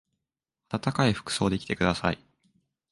[0.69, 2.17] あたたかい服装で来てください。